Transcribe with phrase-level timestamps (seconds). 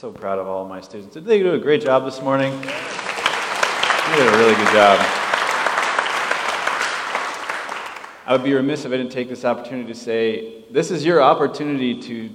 [0.00, 1.12] So proud of all my students.
[1.12, 2.58] Did they do a great job this morning?
[2.62, 4.98] They did a really good job.
[8.24, 11.20] I would be remiss if I didn't take this opportunity to say this is your
[11.20, 12.30] opportunity to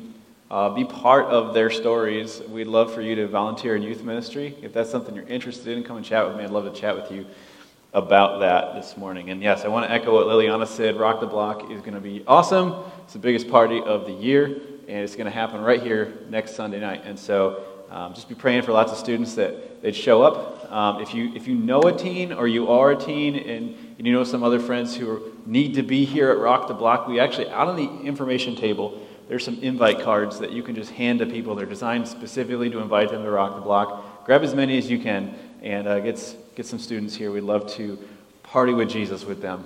[0.51, 2.39] uh, be part of their stories.
[2.49, 4.55] We'd love for you to volunteer in youth ministry.
[4.61, 6.43] If that's something you're interested in, come and chat with me.
[6.43, 7.25] I'd love to chat with you
[7.93, 9.31] about that this morning.
[9.31, 10.99] And yes, I want to echo what Liliana said.
[10.99, 12.75] Rock the Block is going to be awesome.
[13.05, 16.55] It's the biggest party of the year, and it's going to happen right here next
[16.55, 17.01] Sunday night.
[17.05, 20.71] And so um, just be praying for lots of students that they'd show up.
[20.71, 24.07] Um, if, you, if you know a teen or you are a teen and, and
[24.07, 27.07] you know some other friends who are, need to be here at Rock the Block,
[27.07, 30.91] we actually, out on the information table, there's some invite cards that you can just
[30.91, 31.55] hand to people.
[31.55, 34.25] They're designed specifically to invite them to Rock the Block.
[34.25, 37.31] Grab as many as you can and uh, get, get some students here.
[37.31, 37.97] We'd love to
[38.43, 39.65] party with Jesus with them.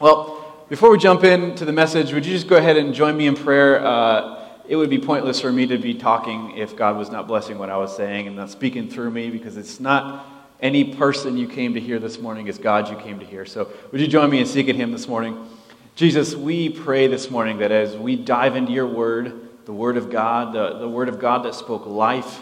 [0.00, 0.41] Well,
[0.72, 3.36] before we jump into the message, would you just go ahead and join me in
[3.36, 3.84] prayer?
[3.84, 7.58] Uh, it would be pointless for me to be talking if God was not blessing
[7.58, 10.24] what I was saying and not speaking through me because it's not
[10.62, 13.44] any person you came to hear this morning, it's God you came to hear.
[13.44, 15.46] So, would you join me in seeking Him this morning?
[15.94, 20.08] Jesus, we pray this morning that as we dive into your word, the word of
[20.08, 22.40] God, the, the word of God that spoke life,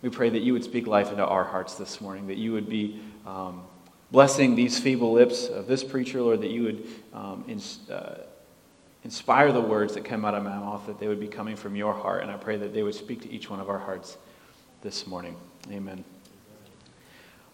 [0.00, 2.70] we pray that you would speak life into our hearts this morning, that you would
[2.70, 3.60] be um,
[4.10, 7.44] blessing these feeble lips of this preacher, Lord, that you would um,
[7.90, 8.14] uh,
[9.04, 11.76] inspire the words that come out of my mouth, that they would be coming from
[11.76, 12.22] your heart.
[12.22, 14.16] And I pray that they would speak to each one of our hearts
[14.82, 15.36] this morning.
[15.70, 16.04] Amen.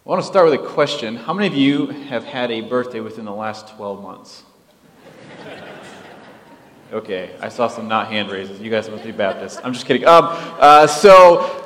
[0.04, 1.16] I want to start with a question.
[1.16, 4.42] How many of you have had a birthday within the last 12 months?
[6.92, 8.60] Okay, I saw some not hand raises.
[8.60, 9.60] You guys must be Baptist.
[9.64, 10.06] I'm just kidding.
[10.06, 11.61] Um, uh, so,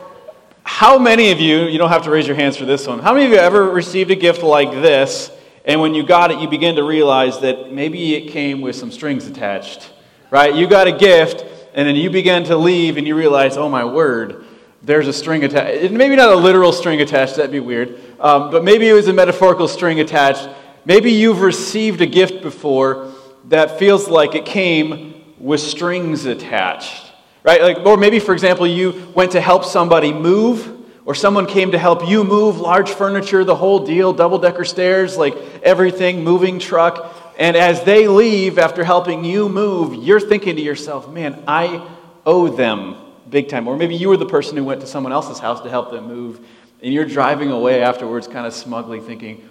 [0.68, 3.14] how many of you, you don't have to raise your hands for this one, how
[3.14, 5.30] many of you ever received a gift like this,
[5.64, 8.90] and when you got it, you begin to realize that maybe it came with some
[8.90, 9.88] strings attached,
[10.30, 10.52] right?
[10.52, 13.84] You got a gift, and then you begin to leave, and you realize, oh my
[13.84, 14.44] word,
[14.82, 15.92] there's a string attached.
[15.92, 19.12] Maybe not a literal string attached, that'd be weird, um, but maybe it was a
[19.12, 20.48] metaphorical string attached.
[20.84, 23.12] Maybe you've received a gift before
[23.44, 27.05] that feels like it came with strings attached,
[27.46, 27.62] right?
[27.62, 30.72] Like, or maybe, for example, you went to help somebody move,
[31.06, 35.16] or someone came to help you move large furniture, the whole deal, double decker stairs,
[35.16, 37.14] like everything, moving truck.
[37.38, 41.88] And as they leave after helping you move, you're thinking to yourself, man, I
[42.26, 42.96] owe them
[43.30, 43.68] big time.
[43.68, 46.08] Or maybe you were the person who went to someone else's house to help them
[46.08, 46.44] move,
[46.82, 49.48] and you're driving away afterwards, kind of smugly thinking,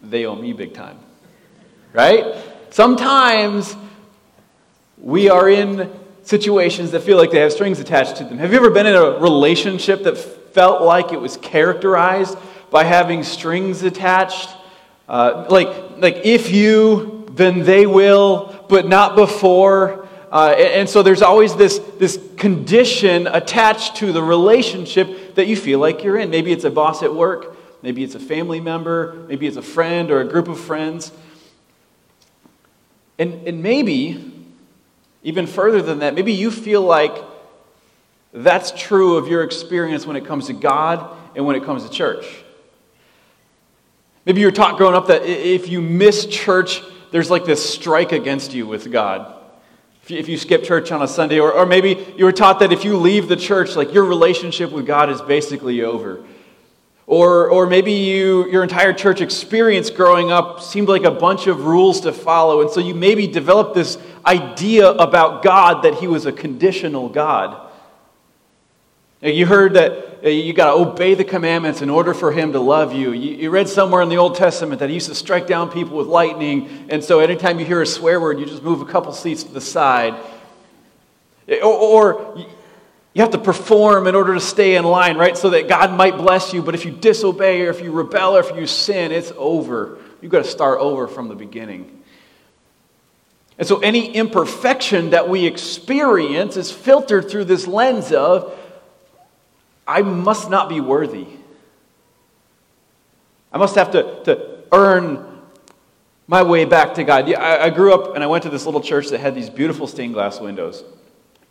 [0.00, 0.98] they owe me big time.
[1.92, 2.36] Right?
[2.70, 3.76] Sometimes
[4.96, 5.90] we are in
[6.24, 8.38] situations that feel like they have strings attached to them.
[8.38, 12.36] Have you ever been in a relationship that felt like it was characterized
[12.70, 14.48] by having strings attached?
[15.06, 15.68] Uh, like,
[15.98, 20.08] like, if you, then they will, but not before.
[20.32, 25.56] Uh, and, and so there's always this, this condition attached to the relationship that you
[25.56, 26.30] feel like you're in.
[26.30, 30.10] Maybe it's a boss at work, maybe it's a family member, maybe it's a friend
[30.10, 31.12] or a group of friends.
[33.18, 34.33] And, and maybe
[35.24, 37.16] even further than that, maybe you feel like
[38.32, 41.90] that's true of your experience when it comes to God and when it comes to
[41.90, 42.26] church.
[44.26, 48.54] Maybe you're taught growing up that if you miss church, there's like this strike against
[48.54, 49.32] you with God.
[50.06, 52.84] If you, skip church on a Sunday, or, or maybe you were taught that if
[52.84, 56.22] you leave the church, like your relationship with God is basically over.
[57.06, 61.66] Or, or maybe you, your entire church experience growing up seemed like a bunch of
[61.66, 66.24] rules to follow, and so you maybe developed this idea about God that He was
[66.24, 67.60] a conditional God.
[69.20, 72.60] You heard that uh, you got to obey the commandments in order for Him to
[72.60, 73.12] love you.
[73.12, 76.06] You read somewhere in the Old Testament that He used to strike down people with
[76.06, 79.42] lightning, and so anytime you hear a swear word, you just move a couple seats
[79.42, 80.14] to the side.
[81.48, 82.46] Or, or
[83.14, 85.38] you have to perform in order to stay in line, right?
[85.38, 86.62] So that God might bless you.
[86.62, 89.98] But if you disobey or if you rebel or if you sin, it's over.
[90.20, 92.02] You've got to start over from the beginning.
[93.56, 98.58] And so any imperfection that we experience is filtered through this lens of,
[99.86, 101.28] I must not be worthy.
[103.52, 105.40] I must have to, to earn
[106.26, 107.32] my way back to God.
[107.32, 109.86] I, I grew up and I went to this little church that had these beautiful
[109.86, 110.82] stained glass windows.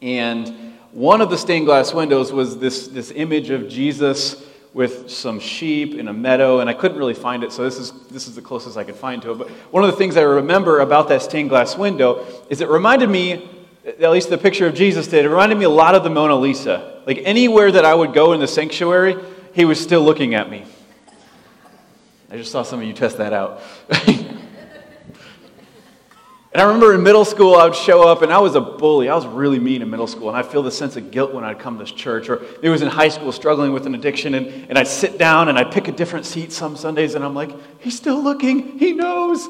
[0.02, 5.40] And one of the stained glass windows was this, this image of Jesus with some
[5.40, 8.36] sheep in a meadow, and I couldn't really find it, so this is, this is
[8.36, 9.38] the closest I could find to it.
[9.40, 13.10] But one of the things I remember about that stained glass window is it reminded
[13.10, 13.50] me,
[13.86, 16.36] at least the picture of Jesus did, it reminded me a lot of the Mona
[16.36, 17.02] Lisa.
[17.08, 19.16] Like anywhere that I would go in the sanctuary,
[19.54, 20.64] he was still looking at me.
[22.30, 23.62] I just saw some of you test that out.
[26.54, 29.10] And I remember in middle school, I would show up, and I was a bully.
[29.10, 31.44] I was really mean in middle school, and I'd feel the sense of guilt when
[31.44, 32.30] I'd come to church.
[32.30, 35.50] Or it was in high school, struggling with an addiction, and, and I'd sit down
[35.50, 38.94] and I'd pick a different seat some Sundays, and I'm like, he's still looking, he
[38.94, 39.48] knows.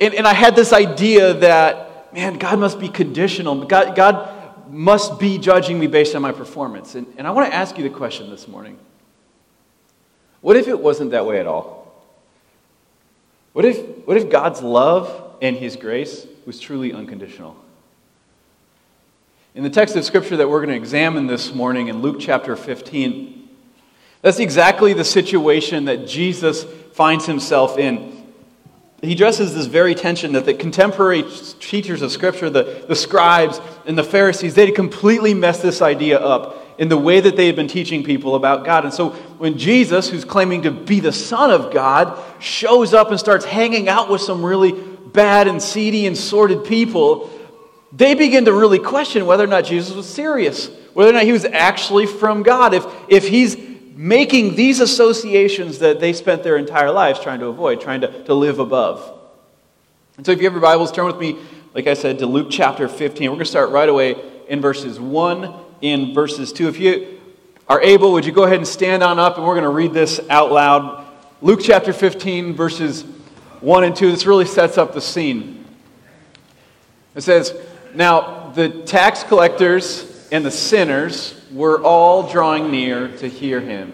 [0.00, 3.66] And, and I had this idea that, man, God must be conditional.
[3.66, 6.94] God, God must be judging me based on my performance.
[6.94, 8.78] And, and I want to ask you the question this morning
[10.40, 11.92] what if it wasn't that way at all?
[13.52, 17.56] What if, what if God's love and his grace was truly unconditional.
[19.54, 22.54] In the text of scripture that we're going to examine this morning in Luke chapter
[22.54, 23.48] 15,
[24.22, 28.18] that's exactly the situation that Jesus finds himself in.
[29.00, 31.24] He addresses this very tension that the contemporary
[31.60, 36.18] teachers of Scripture, the, the scribes and the Pharisees, they had completely messed this idea
[36.18, 38.84] up in the way that they had been teaching people about God.
[38.84, 43.18] And so when Jesus, who's claiming to be the Son of God, shows up and
[43.18, 44.72] starts hanging out with some really
[45.18, 47.28] bad and seedy and sordid people,
[47.90, 51.32] they begin to really question whether or not Jesus was serious, whether or not he
[51.32, 52.72] was actually from God.
[52.72, 53.56] If, if he's
[53.96, 58.34] making these associations that they spent their entire lives trying to avoid, trying to, to
[58.34, 59.12] live above.
[60.16, 61.36] And so if you have your Bibles, turn with me,
[61.74, 63.28] like I said, to Luke chapter 15.
[63.28, 64.14] We're going to start right away
[64.46, 66.68] in verses 1 in verses 2.
[66.68, 67.18] If you
[67.68, 69.92] are able, would you go ahead and stand on up and we're going to read
[69.92, 71.04] this out loud.
[71.42, 73.04] Luke chapter 15, verses
[73.60, 75.64] 1 and 2, this really sets up the scene.
[77.14, 77.54] It says,
[77.94, 83.92] Now the tax collectors and the sinners were all drawing near to hear him.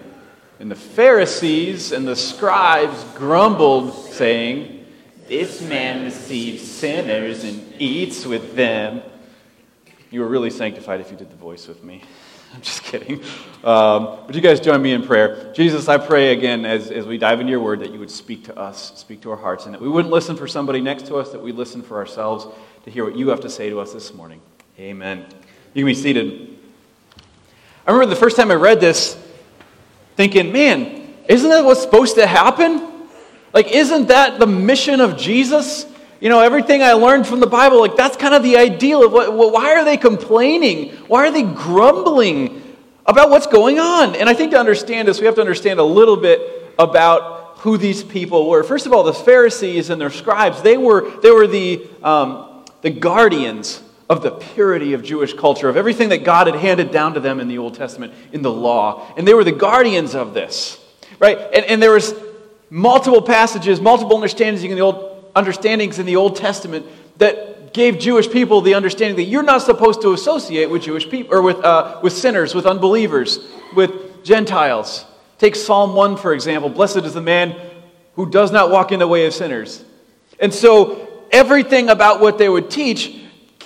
[0.61, 4.87] And the Pharisees and the scribes grumbled, saying,
[5.26, 9.02] This man receives sinners and eats with them.
[10.11, 12.02] You were really sanctified if you did the voice with me.
[12.56, 13.20] I'm just kidding.
[13.64, 15.52] Um, but you guys join me in prayer.
[15.54, 18.44] Jesus, I pray again as, as we dive into your word that you would speak
[18.44, 21.16] to us, speak to our hearts, and that we wouldn't listen for somebody next to
[21.16, 22.46] us, that we listen for ourselves
[22.84, 24.40] to hear what you have to say to us this morning.
[24.78, 25.26] Amen.
[25.72, 26.56] You can be seated.
[27.86, 29.20] I remember the first time I read this
[30.14, 32.88] thinking, man, isn't that what's supposed to happen?
[33.52, 35.86] Like, isn't that the mission of Jesus?
[36.25, 39.12] You know, everything I learned from the Bible, like that's kind of the ideal of
[39.12, 40.88] what, why are they complaining?
[41.06, 42.62] Why are they grumbling
[43.05, 44.17] about what's going on?
[44.17, 47.76] And I think to understand this, we have to understand a little bit about who
[47.76, 48.62] these people were.
[48.62, 52.88] First of all, the Pharisees and their scribes, they were, they were the, um, the
[52.88, 57.21] guardians of the purity of Jewish culture, of everything that God had handed down to
[57.21, 59.12] them in the Old Testament, in the law.
[59.19, 60.82] And they were the guardians of this,
[61.19, 61.37] right?
[61.37, 62.15] And, and there was
[62.71, 66.86] multiple passages, multiple understandings in the Old understandings in the Old Testament
[67.19, 71.34] that gave Jewish people the understanding that you're not supposed to associate with Jewish people
[71.34, 73.40] or with, uh, with sinners, with unbelievers,
[73.75, 75.04] with Gentiles.
[75.38, 76.70] Take Psalm 1, for example.
[76.70, 77.56] Blessed is the man
[78.14, 79.84] who does not walk in the way of sinners.
[80.38, 83.20] And so everything about what they would teach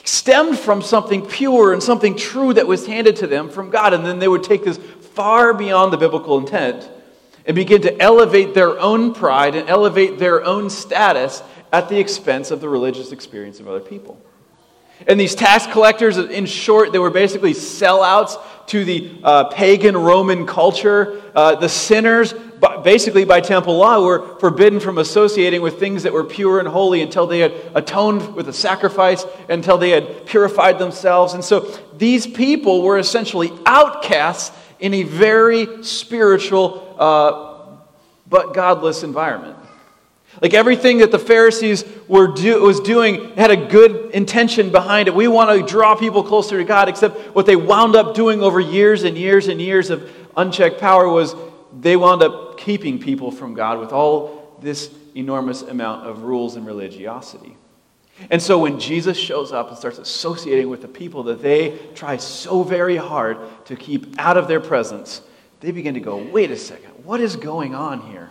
[0.04, 3.92] stemmed from something pure and something true that was handed to them from God.
[3.92, 6.88] And then they would take this far beyond the biblical intent
[7.44, 11.42] and begin to elevate their own pride and elevate their own status
[11.72, 14.20] at the expense of the religious experience of other people.
[15.06, 18.36] And these tax collectors, in short, they were basically sellouts
[18.68, 21.22] to the uh, pagan Roman culture.
[21.36, 22.34] Uh, the sinners,
[22.82, 27.00] basically by temple law, were forbidden from associating with things that were pure and holy
[27.00, 31.32] until they had atoned with a sacrifice, until they had purified themselves.
[31.34, 31.60] And so
[31.96, 37.76] these people were essentially outcasts in a very spiritual uh,
[38.28, 39.57] but godless environment.
[40.40, 45.14] Like everything that the Pharisees were do, was doing had a good intention behind it.
[45.14, 48.60] We want to draw people closer to God, except what they wound up doing over
[48.60, 51.34] years and years and years of unchecked power was
[51.80, 56.66] they wound up keeping people from God with all this enormous amount of rules and
[56.66, 57.56] religiosity.
[58.30, 62.16] And so when Jesus shows up and starts associating with the people that they try
[62.16, 65.22] so very hard to keep out of their presence,
[65.60, 68.30] they begin to go, wait a second, what is going on here?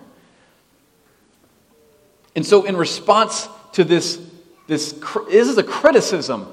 [2.38, 4.22] And so, in response to this,
[4.67, 6.48] this, this is a criticism.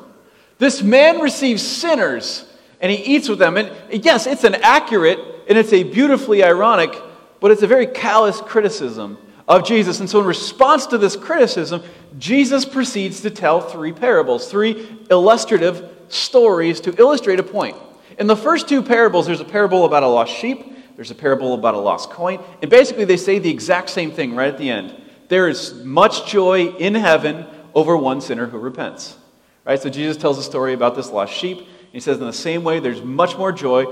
[0.57, 2.51] This man receives sinners
[2.81, 3.59] and he eats with them.
[3.59, 3.71] And
[4.03, 6.99] yes, it's an accurate and it's a beautifully ironic,
[7.39, 10.01] but it's a very callous criticism of Jesus.
[10.01, 11.83] And so, in response to this criticism,
[12.19, 17.77] Jesus proceeds to tell three parables, three illustrative stories to illustrate a point.
[18.19, 20.65] In the first two parables, there's a parable about a lost sheep,
[20.97, 24.35] there's a parable about a lost coin, and basically they say the exact same thing
[24.35, 25.03] right at the end.
[25.29, 29.17] There is much joy in heaven over one sinner who repents.
[29.65, 29.81] Right?
[29.81, 31.59] So Jesus tells a story about this lost sheep.
[31.59, 33.87] And He says, in the same way, there's much more joy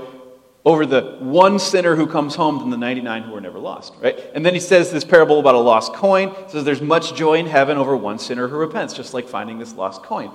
[0.65, 4.17] over the one sinner who comes home than the 99 who are never lost, right?
[4.33, 6.29] And then he says this parable about a lost coin.
[6.29, 9.59] He says there's much joy in heaven over one sinner who repents, just like finding
[9.59, 10.31] this lost coin.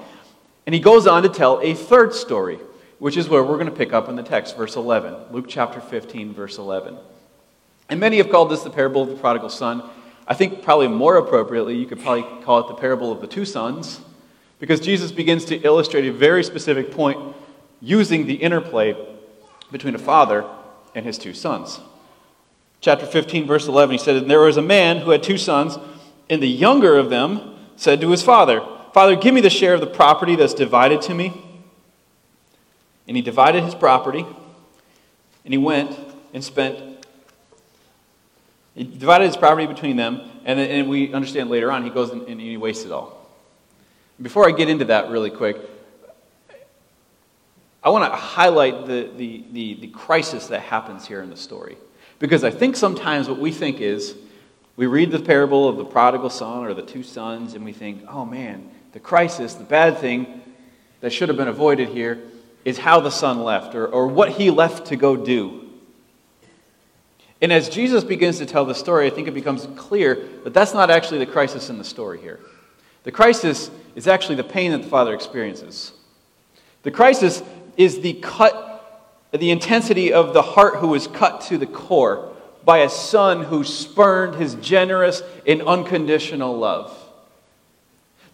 [0.66, 2.58] And he goes on to tell a third story,
[2.98, 5.14] which is where we're going to pick up in the text, verse 11.
[5.30, 6.98] Luke chapter 15, verse 11.
[7.88, 9.88] And many have called this the parable of the prodigal son.
[10.28, 13.46] I think probably more appropriately, you could probably call it the parable of the two
[13.46, 14.02] sons,
[14.60, 17.18] because Jesus begins to illustrate a very specific point
[17.80, 18.94] using the interplay
[19.72, 20.44] between a father
[20.94, 21.80] and his two sons.
[22.80, 25.78] Chapter 15, verse 11, he said, And there was a man who had two sons,
[26.28, 29.80] and the younger of them said to his father, Father, give me the share of
[29.80, 31.32] the property that's divided to me.
[33.06, 34.26] And he divided his property,
[35.44, 35.98] and he went
[36.34, 36.87] and spent,
[38.78, 42.22] he divided his property between them, and, and we understand later on he goes and,
[42.28, 43.28] and he wastes it all.
[44.22, 45.56] Before I get into that really quick,
[47.82, 51.76] I want to highlight the, the, the, the, crisis that happens here in the story.
[52.20, 54.14] Because I think sometimes what we think is
[54.76, 58.04] we read the parable of the prodigal son or the two sons, and we think,
[58.08, 60.40] oh man, the crisis, the bad thing
[61.00, 62.20] that should have been avoided here
[62.64, 65.67] is how the son left or, or what he left to go do.
[67.40, 70.74] And as Jesus begins to tell the story, I think it becomes clear that that's
[70.74, 72.40] not actually the crisis in the story here.
[73.04, 75.92] The crisis is actually the pain that the father experiences.
[76.82, 77.42] The crisis
[77.76, 82.78] is the cut, the intensity of the heart who was cut to the core by
[82.78, 86.94] a son who spurned his generous and unconditional love.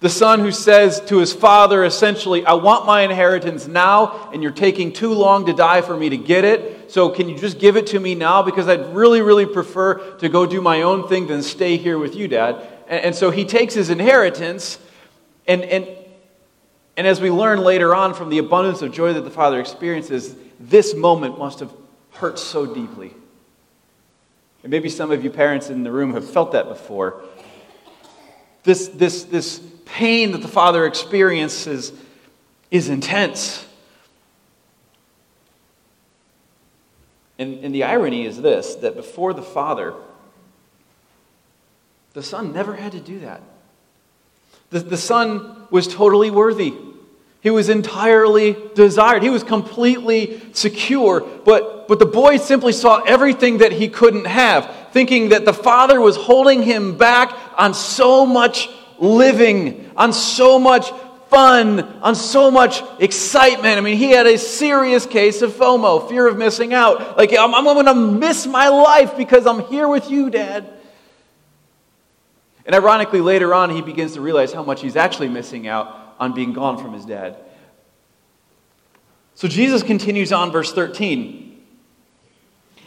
[0.00, 4.52] The son who says to his father, essentially, I want my inheritance now, and you're
[4.52, 6.83] taking too long to die for me to get it.
[6.94, 8.40] So can you just give it to me now?
[8.40, 12.14] Because I'd really, really prefer to go do my own thing than stay here with
[12.14, 12.64] you, Dad.
[12.86, 14.78] And, and so he takes his inheritance
[15.48, 15.88] and, and
[16.96, 20.36] and as we learn later on from the abundance of joy that the Father experiences,
[20.60, 21.72] this moment must have
[22.12, 23.12] hurt so deeply.
[24.62, 27.24] And maybe some of you parents in the room have felt that before.
[28.62, 31.92] This, this, this pain that the Father experiences
[32.70, 33.66] is intense.
[37.38, 39.94] And, and the irony is this that before the Father,
[42.12, 43.42] the Son never had to do that.
[44.70, 46.74] The, the Son was totally worthy.
[47.40, 49.22] He was entirely desired.
[49.22, 51.20] He was completely secure.
[51.20, 56.00] But, but the boy simply saw everything that he couldn't have, thinking that the Father
[56.00, 60.90] was holding him back on so much living, on so much
[61.28, 63.78] fun, on so much excitement.
[63.78, 67.16] I mean, he had a serious case of FOMO, fear of missing out.
[67.16, 70.70] Like, I'm, I'm going to miss my life because I'm here with you, Dad.
[72.66, 76.32] And ironically, later on, he begins to realize how much he's actually missing out on
[76.32, 77.36] being gone from his dad.
[79.34, 81.60] So Jesus continues on, verse 13.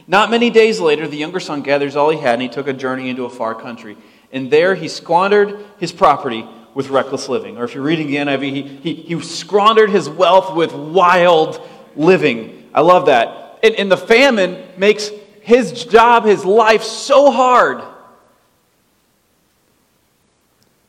[0.07, 2.73] Not many days later, the younger son gathers all he had, and he took a
[2.73, 3.97] journey into a far country.
[4.31, 7.57] And there he squandered his property with reckless living.
[7.57, 11.59] Or if you're reading the NIV, he, he, he squandered his wealth with wild
[11.95, 12.69] living.
[12.71, 13.57] I love that.
[13.63, 15.09] And, and the famine makes
[15.41, 17.81] his job, his life so hard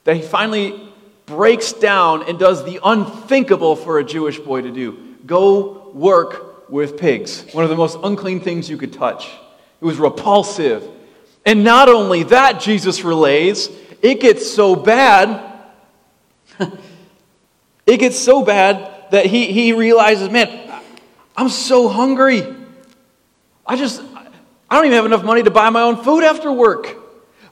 [0.04, 0.78] that he finally
[1.24, 6.98] breaks down and does the unthinkable for a Jewish boy to do go work with
[6.98, 9.30] pigs, one of the most unclean things you could touch.
[9.80, 10.86] It was repulsive.
[11.46, 13.70] And not only that, Jesus relays,
[14.02, 15.48] it gets so bad,
[17.86, 20.80] it gets so bad that he, he realizes, man,
[21.36, 22.42] I'm so hungry.
[23.66, 24.02] I just,
[24.70, 26.96] I don't even have enough money to buy my own food after work.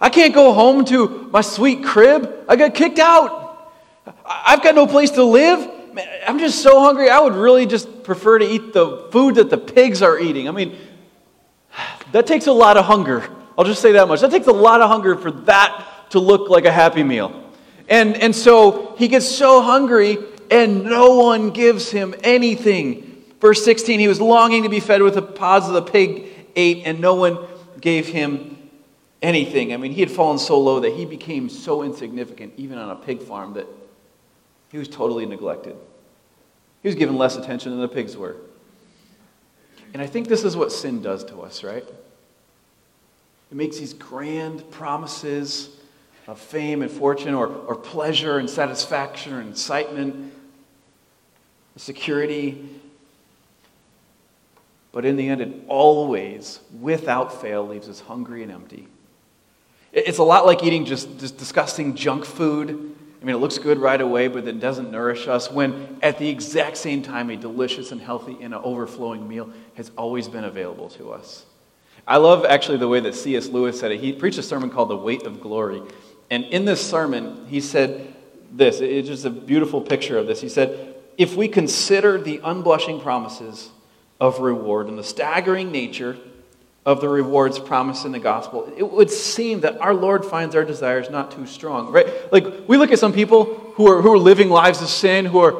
[0.00, 2.44] I can't go home to my sweet crib.
[2.48, 3.72] I got kicked out.
[4.24, 5.70] I've got no place to live.
[6.26, 7.08] I'm just so hungry.
[7.08, 10.48] I would really just prefer to eat the food that the pigs are eating.
[10.48, 10.76] I mean,
[12.12, 13.28] that takes a lot of hunger.
[13.56, 14.20] I'll just say that much.
[14.20, 17.45] That takes a lot of hunger for that to look like a happy meal.
[17.88, 20.18] And, and so he gets so hungry,
[20.50, 23.24] and no one gives him anything.
[23.40, 26.26] Verse 16, he was longing to be fed with the pods of the pig
[26.56, 27.38] ate, and no one
[27.80, 28.56] gave him
[29.22, 29.72] anything.
[29.72, 32.96] I mean, he had fallen so low that he became so insignificant, even on a
[32.96, 33.66] pig farm, that
[34.70, 35.76] he was totally neglected.
[36.82, 38.36] He was given less attention than the pigs were.
[39.92, 41.84] And I think this is what sin does to us, right?
[43.50, 45.70] It makes these grand promises
[46.26, 50.32] of fame and fortune, or, or pleasure and satisfaction, or incitement,
[51.76, 52.68] security.
[54.92, 58.88] But in the end, it always, without fail, leaves us hungry and empty.
[59.92, 63.78] It's a lot like eating just, just disgusting junk food I mean, it looks good
[63.78, 65.50] right away, but it doesn't nourish us.
[65.50, 69.90] When at the exact same time, a delicious and healthy and an overflowing meal has
[69.96, 71.44] always been available to us.
[72.06, 73.48] I love actually the way that C.S.
[73.48, 73.98] Lewis said it.
[73.98, 75.82] He preached a sermon called The Weight of Glory.
[76.30, 78.14] And in this sermon, he said
[78.52, 80.40] this it's just a beautiful picture of this.
[80.40, 83.70] He said, If we consider the unblushing promises
[84.20, 86.16] of reward and the staggering nature
[86.84, 90.64] of the rewards promised in the gospel, it would seem that our Lord finds our
[90.64, 92.32] desires not too strong, right?
[92.32, 95.40] Like, we look at some people who are, who are living lives of sin, who
[95.40, 95.56] are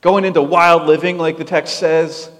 [0.00, 2.30] going into wild living, like the text says,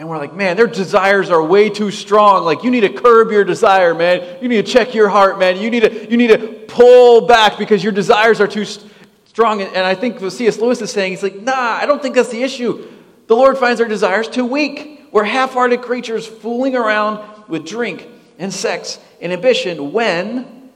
[0.00, 2.42] and we're like, man, their desires are way too strong.
[2.42, 4.38] Like, you need to curb your desire, man.
[4.40, 5.58] You need to check your heart, man.
[5.58, 9.60] You need to, you need to pull back because your desires are too strong.
[9.60, 10.56] And I think what C.S.
[10.56, 12.90] Lewis is saying, he's like, nah, I don't think that's the issue.
[13.26, 15.06] The Lord finds our desires too weak.
[15.12, 20.70] We're half hearted creatures fooling around with drink and sex and ambition when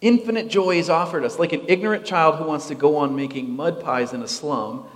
[0.00, 3.54] infinite joy is offered us, like an ignorant child who wants to go on making
[3.54, 4.86] mud pies in a slum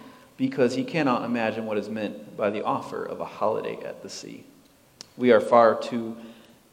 [0.41, 4.09] because he cannot imagine what is meant by the offer of a holiday at the
[4.09, 4.43] sea.
[5.19, 6.17] We are far too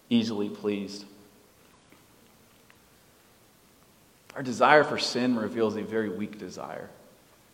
[0.09, 1.03] easily pleased.
[4.38, 6.89] Our desire for sin reveals a very weak desire,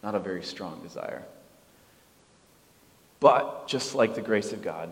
[0.03, 1.23] not a very strong desire.
[3.19, 4.91] But just like the grace of God,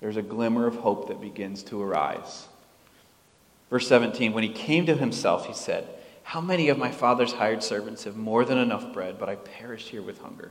[0.00, 2.46] there's a glimmer of hope that begins to arise.
[3.70, 5.88] Verse 17 When he came to himself, he said,
[6.22, 9.88] How many of my father's hired servants have more than enough bread, but I perish
[9.88, 10.50] here with hunger?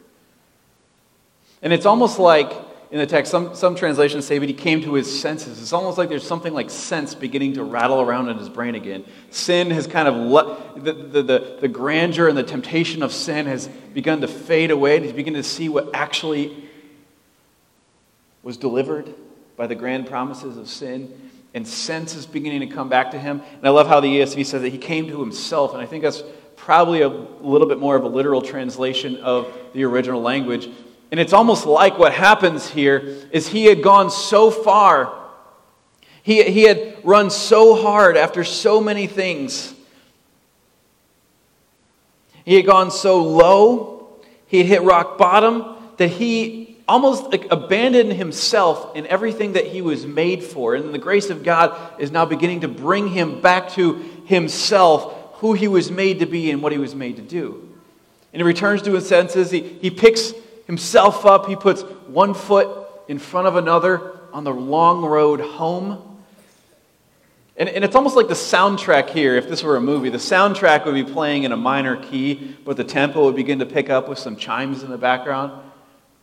[1.62, 2.52] And it's almost like
[2.92, 5.62] in the text, some, some translations say, but he came to his senses.
[5.62, 9.06] It's almost like there's something like sense beginning to rattle around in his brain again.
[9.30, 13.46] Sin has kind of, let, the, the, the, the grandeur and the temptation of sin
[13.46, 15.02] has begun to fade away.
[15.02, 16.70] He's beginning to see what actually
[18.44, 19.14] was delivered
[19.56, 23.42] by the grand promises of sin, and sense is beginning to come back to him.
[23.58, 26.04] And I love how the ESV says that he came to himself, and I think
[26.04, 26.24] that's
[26.56, 30.70] probably a little bit more of a literal translation of the original language.
[31.10, 35.14] And it's almost like what happens here is he had gone so far,
[36.24, 39.74] he, he had run so hard after so many things.
[42.46, 46.61] He had gone so low, he had hit rock bottom, that he
[46.92, 50.76] almost like abandoned himself in everything that he was made for.
[50.76, 53.94] And the grace of God is now beginning to bring him back to
[54.26, 57.70] himself, who he was made to be and what he was made to do.
[58.34, 59.52] And he returns to his senses.
[59.52, 60.34] He, he picks
[60.68, 61.48] himself up.
[61.48, 62.68] He puts one foot
[63.08, 66.20] in front of another on the long road home.
[67.56, 70.86] And, and it's almost like the soundtrack here, if this were a movie, the soundtrack
[70.86, 74.10] would be playing in a minor key, but the tempo would begin to pick up
[74.10, 75.71] with some chimes in the background.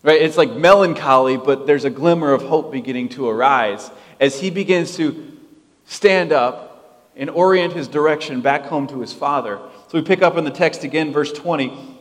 [0.03, 0.23] Right?
[0.23, 4.97] It's like melancholy, but there's a glimmer of hope beginning to arise as he begins
[4.97, 5.37] to
[5.85, 9.59] stand up and orient his direction back home to his father.
[9.89, 11.97] So we pick up in the text again, verse 20.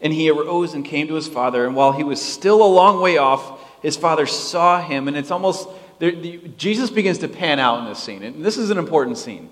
[0.00, 3.00] And he arose and came to his father, and while he was still a long
[3.00, 5.68] way off, his father saw him, and it's almost
[6.56, 9.50] Jesus begins to pan out in this scene, and this is an important scene.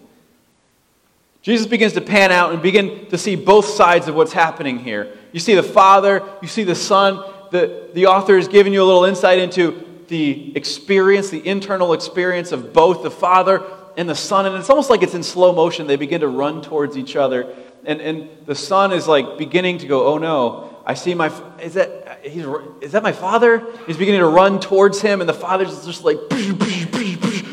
[1.42, 5.16] Jesus begins to pan out and begin to see both sides of what's happening here.
[5.36, 7.22] You see the Father, you see the Son.
[7.50, 12.52] The, the author is giving you a little insight into the experience, the internal experience
[12.52, 13.62] of both the Father
[13.98, 14.46] and the Son.
[14.46, 15.86] And it's almost like it's in slow motion.
[15.88, 17.54] They begin to run towards each other.
[17.84, 21.74] And, and the Son is like beginning to go, oh no, I see my, is
[21.74, 22.46] that, he's,
[22.80, 23.62] is that my Father?
[23.86, 25.20] He's beginning to run towards him.
[25.20, 26.16] And the Father's just like,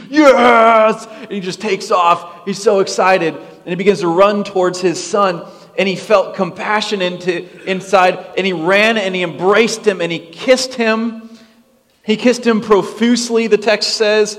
[0.10, 1.06] yes!
[1.06, 2.46] And he just takes off.
[2.46, 5.46] He's so excited and he begins to run towards his son.
[5.77, 10.19] And he felt compassion into, inside, and he ran and he embraced him and he
[10.19, 11.29] kissed him.
[12.03, 14.38] He kissed him profusely, the text says.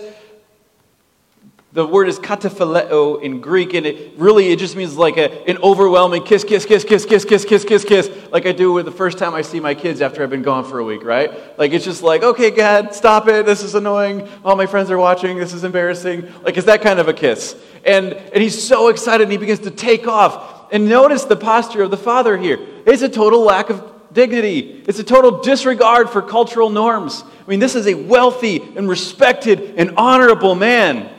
[1.75, 5.59] The word is kataphileo in Greek, and it really it just means like a, an
[5.59, 8.93] overwhelming kiss, kiss, kiss, kiss, kiss, kiss, kiss, kiss, kiss, like I do with the
[8.93, 11.59] first time I see my kids after I've been gone for a week, right?
[11.59, 13.45] Like it's just like, okay, God, stop it.
[13.45, 14.29] This is annoying.
[14.45, 15.37] All my friends are watching.
[15.37, 16.33] This is embarrassing.
[16.45, 17.57] Like it's that kind of a kiss.
[17.85, 20.54] And, and he's so excited and he begins to take off.
[20.71, 22.59] And notice the posture of the father here.
[22.87, 24.83] It's a total lack of dignity.
[24.87, 27.23] It's a total disregard for cultural norms.
[27.23, 31.11] I mean, this is a wealthy and respected and honorable man.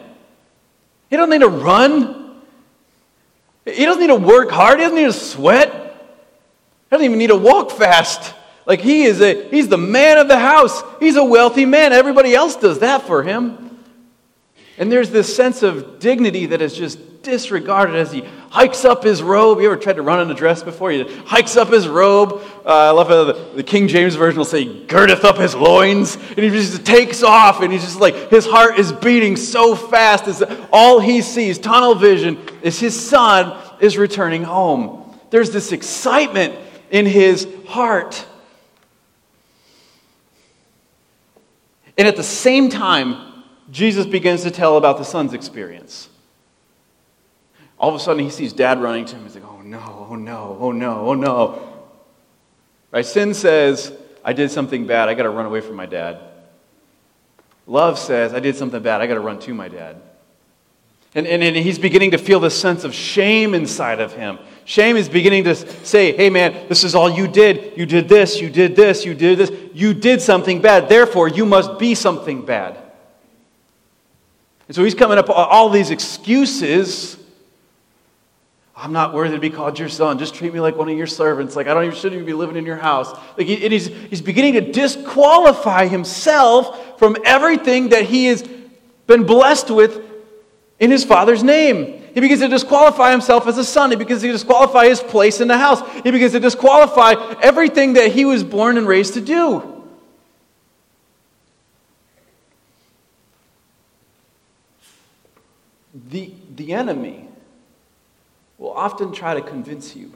[1.09, 2.41] He doesn't need to run.
[3.65, 4.79] He doesn't need to work hard.
[4.79, 5.71] He doesn't need to sweat.
[5.71, 8.33] He doesn't even need to walk fast.
[8.65, 10.81] Like he is a he's the man of the house.
[10.99, 11.93] He's a wealthy man.
[11.93, 13.79] Everybody else does that for him.
[14.77, 18.23] And there's this sense of dignity that is just disregarded as he
[18.55, 19.59] hikes up his robe.
[19.59, 20.89] You ever tried to run in a dress before?
[20.89, 22.41] He hikes up his robe.
[22.65, 26.15] Uh, I love how the, the, King James Version will say, girdeth up his loins.
[26.15, 30.29] And he just takes off, and he's just like, his heart is beating so fast.
[30.29, 30.41] As
[30.71, 35.19] all he sees, tunnel vision, is his son is returning home.
[35.31, 36.55] There's this excitement
[36.91, 38.25] in his heart.
[41.97, 46.07] And at the same time, Jesus begins to tell about the son's experience.
[47.85, 49.25] All of a sudden, he sees dad running to him.
[49.25, 51.83] He's like, oh no, oh no, oh no, oh no.
[52.91, 53.05] Right?
[53.05, 53.93] Sin says,
[54.23, 55.07] I did something bad.
[55.07, 56.17] I got to run away from my dad.
[57.67, 59.01] Love says, I did something bad.
[59.01, 59.97] I got to run to my dad.
[61.13, 64.39] And, and, and he's beginning to feel this sense of shame inside of him.
[64.63, 65.53] Shame is beginning to
[65.85, 67.77] say, hey man, this is all you did.
[67.77, 69.51] You did this, you did this, you did this.
[69.75, 70.89] You did something bad.
[70.89, 72.79] Therefore, you must be something bad.
[74.67, 77.17] And so he's coming up all these excuses.
[78.77, 80.19] I'm not worthy to be called your son.
[80.19, 81.55] Just treat me like one of your servants.
[81.55, 83.11] Like I don't even shouldn't even be living in your house.
[83.37, 88.43] Like he, he's, he's beginning to disqualify himself from everything that he has
[89.07, 90.01] been blessed with
[90.79, 92.01] in his father's name.
[92.13, 93.91] He begins to disqualify himself as a son.
[93.91, 95.81] He begins to disqualify his place in the house.
[96.03, 99.71] He begins to disqualify everything that he was born and raised to do.
[106.09, 107.24] The, the enemy
[108.57, 110.11] will often try to convince you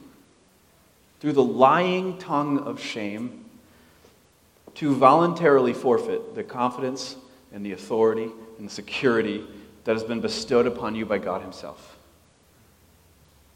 [1.20, 3.46] through the lying tongue of shame
[4.76, 7.16] to voluntarily forfeit the confidence
[7.52, 9.44] and the authority and the security
[9.84, 11.98] that has been bestowed upon you by God Himself.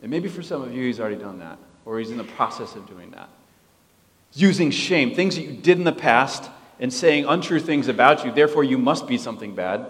[0.02, 2.76] And maybe for some of you, He's already done that, or He's in the process
[2.76, 3.30] of doing that.
[4.34, 8.32] Using shame, things that you did in the past, and saying untrue things about you,
[8.32, 9.86] therefore you must be something bad.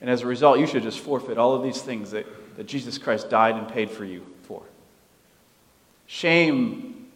[0.00, 2.98] And as a result, you should just forfeit all of these things that, that Jesus
[2.98, 4.62] Christ died and paid for you for.
[6.06, 7.08] Shame,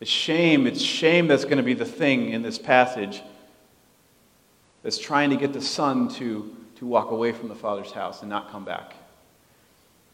[0.00, 3.22] it's shame, it's shame that's going to be the thing in this passage
[4.82, 8.30] that's trying to get the son to, to walk away from the father's house and
[8.30, 8.94] not come back.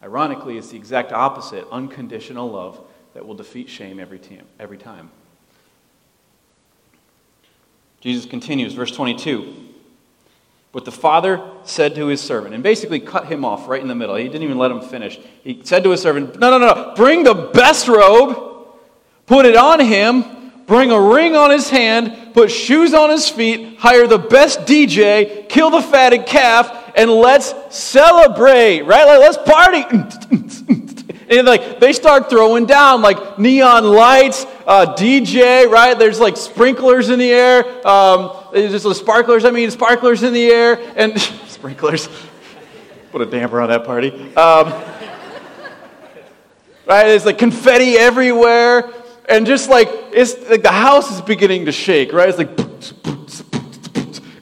[0.02, 2.80] Ironically, it's the exact opposite unconditional love
[3.14, 5.10] that will defeat shame every, time, every time.
[8.00, 9.63] Jesus continues, verse 22.
[10.74, 13.94] But the father said to his servant, and basically cut him off right in the
[13.94, 14.16] middle.
[14.16, 15.20] He didn't even let him finish.
[15.44, 18.66] He said to his servant, No, no, no, bring the best robe,
[19.24, 23.78] put it on him, bring a ring on his hand, put shoes on his feet,
[23.78, 29.04] hire the best DJ, kill the fatted calf, and let's celebrate, right?
[29.04, 29.84] Let's party.
[31.28, 35.96] and like they start throwing down like neon lights, uh, DJ, right?
[35.96, 37.64] There's like sprinklers in the air.
[37.86, 39.44] Um, there's just sparklers.
[39.44, 42.08] I mean, sparklers in the air and sprinklers.
[43.10, 44.10] Put a damper on that party.
[44.34, 44.72] Um,
[46.86, 47.04] right?
[47.04, 48.92] There's like confetti everywhere
[49.28, 52.28] and just like it's like the house is beginning to shake, right?
[52.28, 52.58] It's like,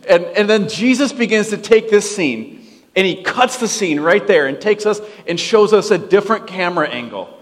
[0.08, 4.26] and, and then Jesus begins to take this scene and he cuts the scene right
[4.26, 7.38] there and takes us and shows us a different camera angle.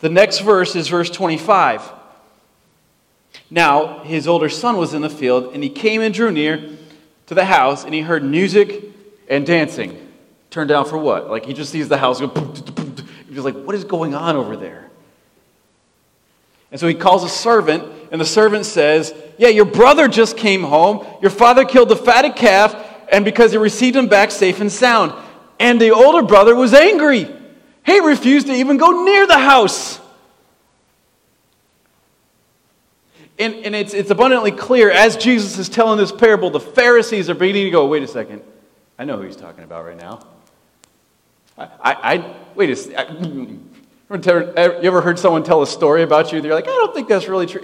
[0.00, 2.01] The next verse is verse 25.
[3.52, 6.70] Now, his older son was in the field, and he came and drew near
[7.26, 8.82] to the house, and he heard music
[9.28, 10.08] and dancing.
[10.48, 11.28] Turned down for what?
[11.28, 12.28] Like he just sees the house go.
[13.28, 14.90] He's like, what is going on over there?
[16.70, 20.62] And so he calls a servant, and the servant says, Yeah, your brother just came
[20.62, 21.06] home.
[21.20, 22.74] Your father killed the fatted calf,
[23.12, 25.12] and because he received him back safe and sound.
[25.60, 27.28] And the older brother was angry.
[27.84, 30.00] He refused to even go near the house.
[33.42, 37.34] And, and it's, it's abundantly clear as Jesus is telling this parable, the Pharisees are
[37.34, 38.40] beginning to go, wait a second,
[38.96, 40.24] I know who he's talking about right now.
[41.58, 43.68] I, I, I wait a second.
[44.12, 46.42] You ever heard someone tell a story about you?
[46.42, 47.62] They're like, I don't think that's really true.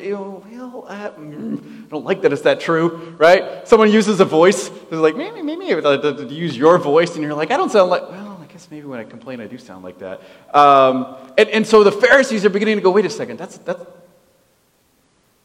[0.50, 3.68] Well, mm, I don't like that it's that true, right?
[3.68, 4.70] Someone uses a voice.
[4.88, 7.70] They're like, maybe, maybe, to uh, uh, use your voice, and you're like, I don't
[7.70, 8.00] sound like.
[8.08, 10.22] Well, I guess maybe when I complain, I do sound like that.
[10.54, 13.84] Um, and, and so the Pharisees are beginning to go, wait a second, that's that's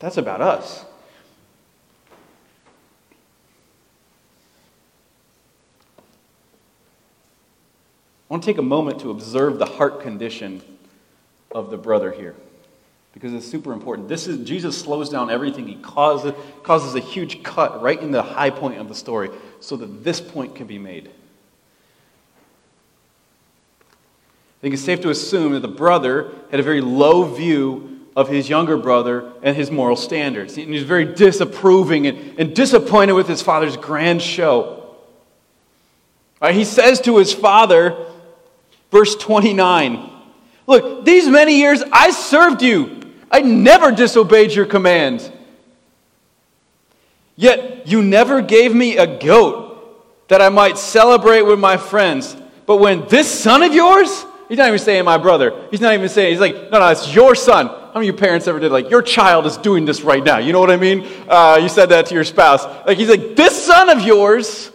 [0.03, 0.83] that's about us.
[8.29, 10.61] I want to take a moment to observe the heart condition
[11.53, 12.35] of the brother here
[13.13, 14.09] because it's super important.
[14.09, 15.67] This is Jesus slows down everything.
[15.67, 19.29] He causes, causes a huge cut right in the high point of the story
[19.61, 21.07] so that this point can be made.
[23.87, 28.29] I think it's safe to assume that the brother had a very low view of
[28.29, 30.57] his younger brother and his moral standards.
[30.57, 34.95] And he's very disapproving and, and disappointed with his father's grand show.
[36.41, 37.95] Right, he says to his father,
[38.91, 40.09] verse 29,
[40.67, 43.01] Look, these many years I served you.
[43.31, 45.29] I never disobeyed your commands.
[47.35, 52.37] Yet you never gave me a goat that I might celebrate with my friends.
[52.65, 55.67] But when this son of yours, he's not even saying my brother.
[55.71, 57.82] He's not even saying, he's like, no, no, it's your son.
[57.93, 60.39] How many of your parents ever did like, your child is doing this right now?
[60.39, 61.07] You know what I mean?
[61.29, 62.65] Uh, you said that to your spouse.
[62.87, 64.71] Like, he's like, this son of yours,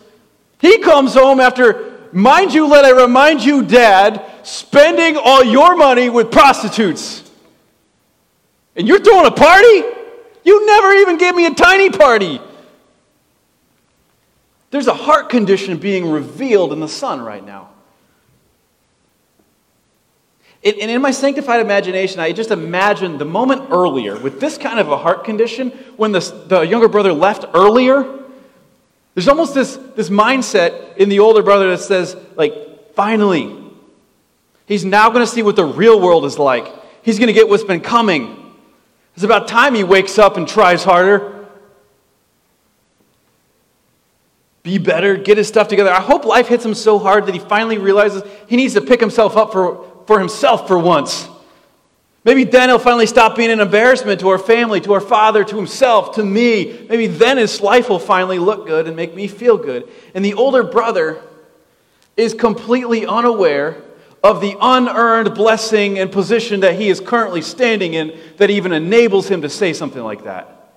[0.61, 6.09] he comes home after, mind you, let I remind you, dad, spending all your money
[6.09, 7.29] with prostitutes.
[8.77, 9.83] And you're throwing a party?
[10.45, 12.41] You never even gave me a tiny party.
[14.71, 17.71] There's a heart condition being revealed in the son right now.
[20.75, 24.91] And in my sanctified imagination, I just imagined the moment earlier with this kind of
[24.91, 28.05] a heart condition when the, the younger brother left earlier.
[29.15, 33.57] There's almost this, this mindset in the older brother that says, like, finally,
[34.67, 36.73] he's now going to see what the real world is like.
[37.03, 38.55] He's going to get what's been coming.
[39.15, 41.39] It's about time he wakes up and tries harder.
[44.69, 45.91] be better, get his stuff together.
[45.91, 49.01] I hope life hits him so hard that he finally realizes he needs to pick
[49.01, 51.29] himself up for, for himself for once.
[52.25, 55.55] Maybe then he'll finally stop being an embarrassment to our family, to our father, to
[55.55, 56.87] himself, to me.
[56.89, 59.87] Maybe then his life will finally look good and make me feel good.
[60.15, 61.23] And the older brother
[62.17, 63.83] is completely unaware
[64.25, 69.29] of the unearned blessing and position that he is currently standing in that even enables
[69.29, 70.73] him to say something like that.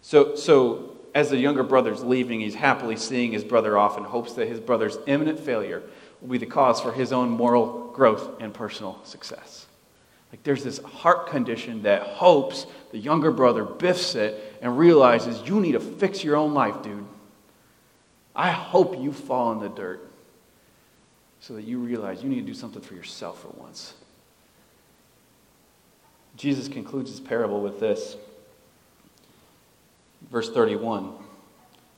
[0.00, 4.34] So, so as the younger brother's leaving, he's happily seeing his brother off and hopes
[4.34, 5.82] that his brother's imminent failure
[6.20, 9.66] will be the cause for his own moral growth and personal success.
[10.32, 15.60] Like there's this heart condition that hopes the younger brother biffs it and realizes you
[15.60, 17.04] need to fix your own life, dude.
[18.34, 20.08] I hope you fall in the dirt
[21.40, 23.94] so that you realize you need to do something for yourself for once.
[26.36, 28.16] Jesus concludes his parable with this.
[30.28, 31.12] Verse 31.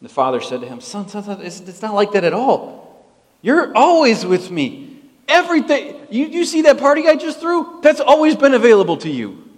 [0.03, 3.07] The father said to him, Son, son, son, it's, it's not like that at all.
[3.41, 5.01] You're always with me.
[5.29, 7.81] Everything, you, you see that party I just threw?
[7.83, 9.49] That's always been available to you.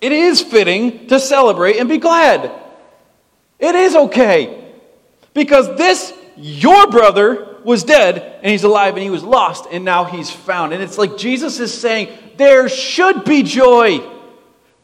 [0.00, 2.52] It is fitting to celebrate and be glad.
[3.58, 4.72] It is okay.
[5.32, 10.04] Because this, your brother, was dead and he's alive and he was lost and now
[10.04, 10.72] he's found.
[10.72, 13.98] And it's like Jesus is saying, there should be joy.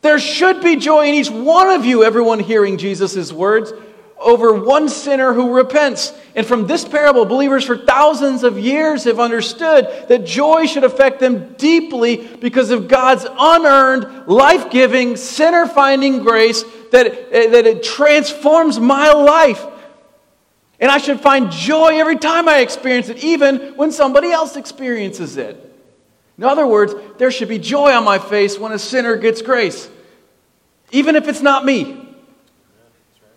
[0.02, 3.72] There should be joy in each one of you, everyone hearing Jesus' words,
[4.18, 6.12] over one sinner who repents.
[6.34, 11.20] And from this parable, believers for thousands of years have understood that joy should affect
[11.20, 17.82] them deeply because of God's unearned, life giving, sinner finding grace that, eh, that it
[17.82, 19.66] transforms my life.
[20.78, 25.36] And I should find joy every time I experience it, even when somebody else experiences
[25.36, 25.69] it.
[26.40, 29.90] In other words, there should be joy on my face when a sinner gets grace,
[30.90, 32.08] even if it's not me.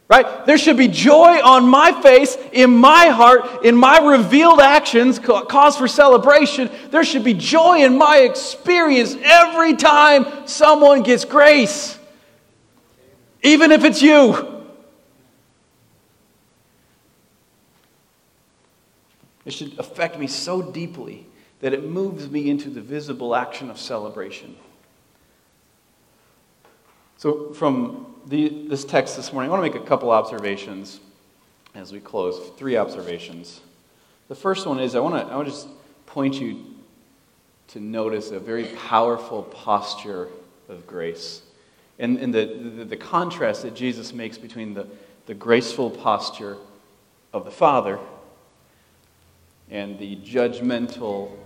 [0.08, 0.46] Right?
[0.46, 5.76] There should be joy on my face, in my heart, in my revealed actions, cause
[5.76, 6.70] for celebration.
[6.92, 12.00] There should be joy in my experience every time someone gets grace,
[13.42, 14.64] even if it's you.
[19.44, 21.28] It should affect me so deeply
[21.64, 24.54] that it moves me into the visible action of celebration.
[27.16, 31.00] So, from the, this text this morning, I want to make a couple observations
[31.74, 32.52] as we close.
[32.58, 33.62] Three observations.
[34.28, 35.70] The first one is I want to, I want to just
[36.06, 36.66] point you
[37.70, 40.28] to notice a very powerful posture
[40.68, 41.44] of grace.
[41.98, 42.46] And, and the,
[42.76, 44.86] the, the contrast that Jesus makes between the,
[45.28, 46.58] the graceful posture
[47.32, 48.00] of the Father
[49.70, 51.38] and the judgmental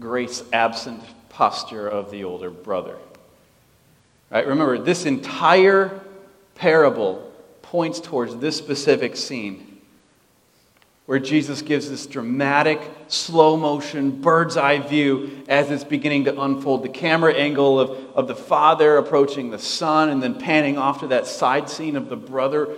[0.00, 2.96] grace absent posture of the older brother.
[4.30, 4.46] Right?
[4.46, 6.00] Remember, this entire
[6.54, 7.30] parable
[7.62, 9.74] points towards this specific scene
[11.06, 16.82] where Jesus gives this dramatic, slow motion, bird's eye view as it's beginning to unfold.
[16.82, 21.08] The camera angle of, of the father approaching the son, and then panning off to
[21.08, 22.74] that side scene of the brother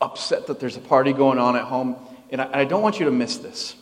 [0.00, 1.96] upset that there's a party going on at home.
[2.28, 3.76] And I, I don't want you to miss this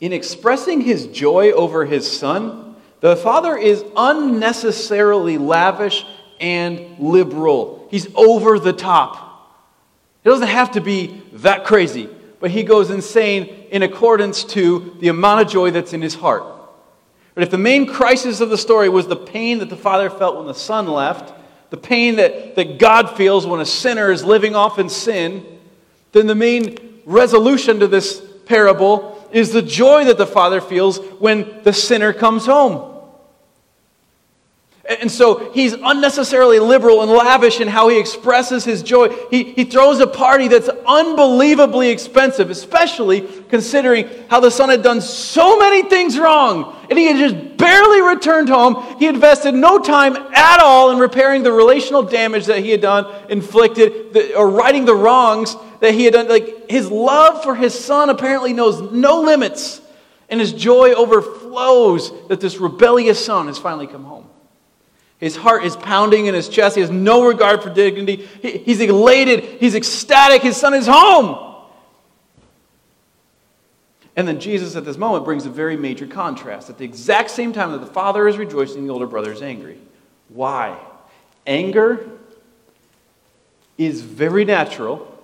[0.00, 6.04] in expressing his joy over his son, the father is unnecessarily lavish
[6.40, 7.86] and liberal.
[7.90, 9.24] He's over the top.
[10.24, 12.08] It doesn't have to be that crazy,
[12.40, 16.44] but he goes insane in accordance to the amount of joy that's in his heart.
[17.34, 20.36] But if the main crisis of the story was the pain that the father felt
[20.36, 21.32] when the son left,
[21.70, 25.44] the pain that, that God feels when a sinner is living off in sin,
[26.12, 31.62] then the main resolution to this parable is the joy that the Father feels when
[31.62, 32.97] the sinner comes home.
[34.88, 39.10] And so he's unnecessarily liberal and lavish in how he expresses his joy.
[39.30, 45.02] He, he throws a party that's unbelievably expensive, especially considering how the son had done
[45.02, 46.74] so many things wrong.
[46.88, 48.96] And he had just barely returned home.
[48.98, 53.04] He invested no time at all in repairing the relational damage that he had done,
[53.28, 56.28] inflicted, the, or righting the wrongs that he had done.
[56.28, 59.82] Like his love for his son apparently knows no limits.
[60.30, 64.27] And his joy overflows that this rebellious son has finally come home.
[65.18, 66.76] His heart is pounding in his chest.
[66.76, 68.26] He has no regard for dignity.
[68.40, 69.42] He, he's elated.
[69.42, 70.42] He's ecstatic.
[70.42, 71.44] His son is home.
[74.14, 76.70] And then Jesus, at this moment, brings a very major contrast.
[76.70, 79.78] At the exact same time that the father is rejoicing, the older brother is angry.
[80.28, 80.78] Why?
[81.46, 82.08] Anger
[83.76, 85.20] is very natural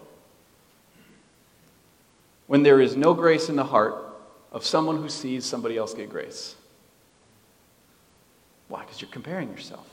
[2.46, 3.96] when there is no grace in the heart
[4.52, 6.54] of someone who sees somebody else get grace.
[8.74, 8.80] Why?
[8.80, 9.86] Because you're comparing yourself.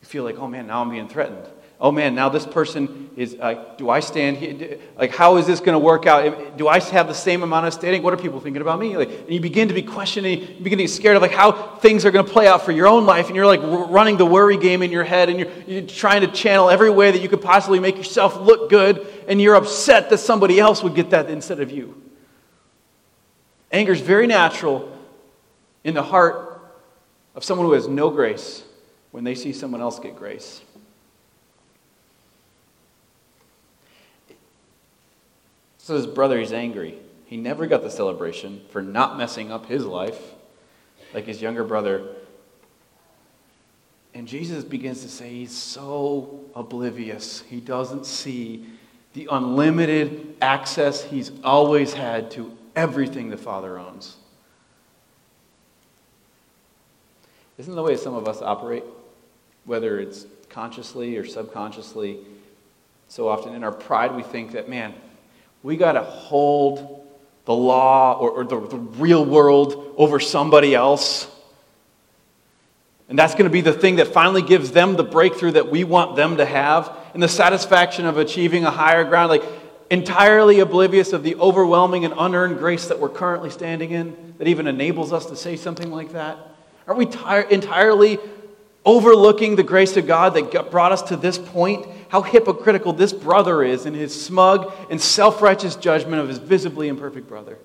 [0.00, 1.46] You feel like, oh man, now I'm being threatened.
[1.78, 4.78] Oh man, now this person is, uh, do I stand here?
[4.96, 6.56] Like, how is this going to work out?
[6.56, 8.02] Do I have the same amount of standing?
[8.02, 8.96] What are people thinking about me?
[8.96, 11.76] Like, and you begin to be questioning, you begin to be scared of like how
[11.76, 13.26] things are going to play out for your own life.
[13.26, 16.28] And you're like running the worry game in your head and you're, you're trying to
[16.28, 19.06] channel every way that you could possibly make yourself look good.
[19.28, 22.02] And you're upset that somebody else would get that instead of you.
[23.70, 24.90] Anger is very natural
[25.84, 26.45] in the heart
[27.36, 28.64] of someone who has no grace
[29.12, 30.62] when they see someone else get grace.
[35.78, 36.98] So his brother, he's angry.
[37.26, 40.20] He never got the celebration for not messing up his life
[41.14, 42.08] like his younger brother.
[44.14, 47.42] And Jesus begins to say he's so oblivious.
[47.42, 48.66] He doesn't see
[49.12, 54.16] the unlimited access he's always had to everything the Father owns.
[57.58, 58.84] Isn't the way some of us operate,
[59.64, 62.18] whether it's consciously or subconsciously,
[63.08, 64.94] so often in our pride we think that, man,
[65.62, 67.06] we got to hold
[67.44, 71.30] the law or, or the, the real world over somebody else.
[73.08, 75.84] And that's going to be the thing that finally gives them the breakthrough that we
[75.84, 79.30] want them to have and the satisfaction of achieving a higher ground.
[79.30, 79.44] Like,
[79.90, 84.66] entirely oblivious of the overwhelming and unearned grace that we're currently standing in that even
[84.66, 86.55] enables us to say something like that.
[86.86, 88.18] Aren't we tir- entirely
[88.84, 91.86] overlooking the grace of God that brought us to this point?
[92.08, 96.88] How hypocritical this brother is in his smug and self righteous judgment of his visibly
[96.88, 97.58] imperfect brother.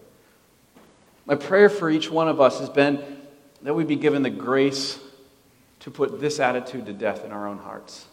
[1.26, 3.20] My prayer for each one of us has been
[3.62, 5.00] that we be given the grace
[5.82, 8.08] to put this attitude to death in our own hearts.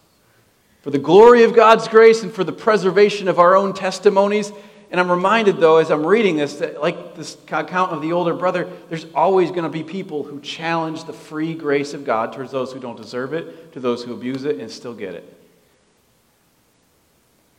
[0.83, 4.53] For the glory of God's grace and for the preservation of our own testimonies
[4.90, 8.33] and I'm reminded, though, as I'm reading this, that like this account of the older
[8.33, 12.53] brother, there's always going to be people who challenge the free grace of God towards
[12.53, 15.35] those who don't deserve it, to those who abuse it and still get it.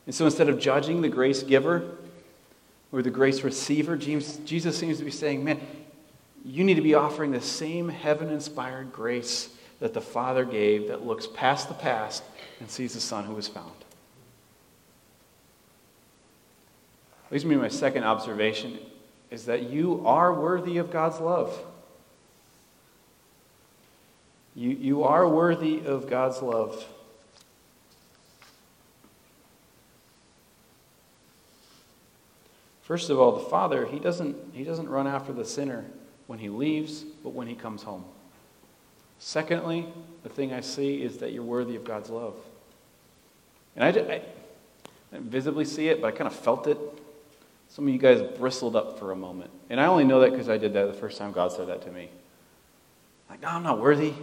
[0.07, 1.91] And so instead of judging the grace giver
[2.91, 5.61] or the grace receiver, Jesus seems to be saying, man,
[6.43, 9.49] you need to be offering the same heaven inspired grace
[9.81, 12.23] that the Father gave that looks past the past
[12.59, 13.71] and sees the Son who was found.
[17.31, 18.79] Leads me to my second observation
[19.29, 21.57] is that you are worthy of God's love.
[24.55, 26.83] You, you are worthy of God's love.
[32.81, 35.85] First of all, the Father, he doesn't, he doesn't run after the sinner
[36.25, 38.03] when he leaves, but when he comes home.
[39.19, 39.85] Secondly,
[40.23, 42.35] the thing I see is that you're worthy of God's love.
[43.75, 44.21] And I, I,
[45.13, 46.79] I visibly see it, but I kind of felt it
[47.69, 49.51] some of you guys bristled up for a moment.
[49.69, 51.83] And I only know that because I did that the first time God said that
[51.83, 52.09] to me.
[53.29, 54.13] Like, no, I'm not worthy.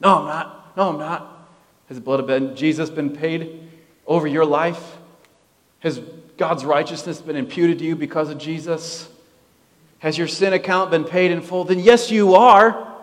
[0.00, 0.76] No, I'm not.
[0.76, 1.48] No, I'm not.
[1.88, 3.60] Has the blood of Jesus been paid
[4.06, 4.96] over your life?
[5.80, 6.00] Has
[6.38, 9.08] God's righteousness been imputed to you because of Jesus?
[9.98, 11.64] Has your sin account been paid in full?
[11.64, 12.96] Then yes, you are.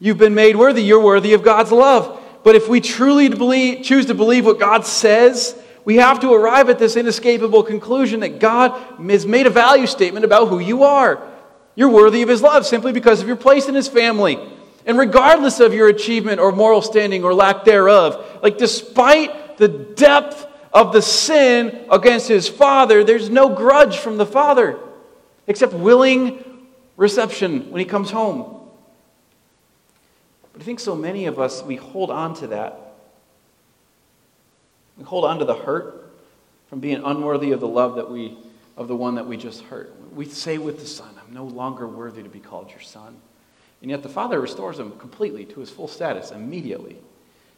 [0.00, 0.82] You've been made worthy.
[0.82, 2.22] You're worthy of God's love.
[2.42, 6.68] But if we truly believe, choose to believe what God says, we have to arrive
[6.68, 8.72] at this inescapable conclusion that God
[9.08, 11.22] has made a value statement about who you are.
[11.76, 14.36] You're worthy of His love simply because of your place in His family.
[14.84, 20.44] And regardless of your achievement or moral standing or lack thereof, like despite the depth
[20.72, 24.80] of the sin against His Father, there's no grudge from the Father
[25.46, 26.66] except willing
[26.96, 28.60] reception when He comes home.
[30.52, 32.85] But I think so many of us, we hold on to that
[34.96, 36.12] we hold on to the hurt
[36.68, 38.36] from being unworthy of the love that we,
[38.76, 39.94] of the one that we just hurt.
[40.12, 43.16] We say with the Son, I'm no longer worthy to be called your son.
[43.82, 46.96] And yet the Father restores him completely to his full status immediately.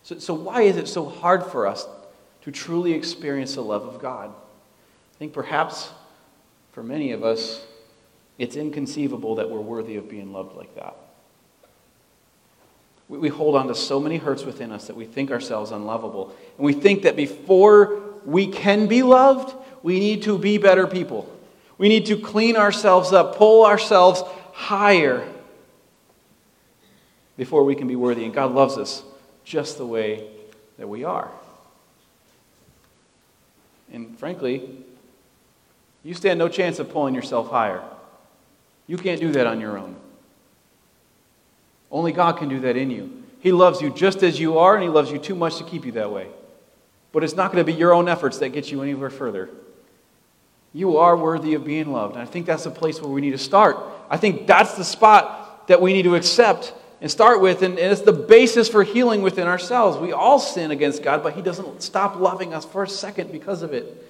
[0.03, 1.87] So, so why is it so hard for us
[2.43, 4.31] to truly experience the love of God?
[4.31, 5.91] I think perhaps
[6.73, 7.65] for many of us,
[8.39, 10.97] it's inconceivable that we're worthy of being loved like that.
[13.09, 16.35] We, hold on to so many hurts within us that we think ourselves unlovable.
[16.57, 21.35] And we think that before we can be loved, we need to be better people.
[21.79, 25.27] We need to clean ourselves up, pull ourselves higher
[27.37, 28.25] before we can be worthy.
[28.25, 29.03] And God loves us
[29.45, 30.29] just the way
[30.77, 31.31] that we are.
[33.91, 34.69] And frankly,
[36.05, 37.83] you stand no chance of pulling yourself higher.
[38.87, 39.97] You can't do that on your own.
[41.91, 43.25] Only God can do that in you.
[43.41, 45.85] He loves you just as you are, and He loves you too much to keep
[45.85, 46.29] you that way.
[47.13, 49.49] But it's not going to be your own efforts that get you anywhere further.
[50.75, 52.15] You are worthy of being loved.
[52.15, 53.79] And I think that's the place where we need to start.
[54.11, 58.01] I think that's the spot that we need to accept and start with, and, it's
[58.01, 59.99] the basis for healing within ourselves.
[59.99, 63.63] We all sin against God, but He doesn't stop loving us for a second because
[63.63, 64.05] of it.